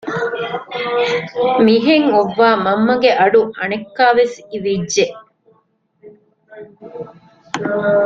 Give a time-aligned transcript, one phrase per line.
[1.65, 5.05] މިހެން އޮއްވާ މަންމަގެ އަޑު އަނެއްކާވެސް އިވިއްޖެ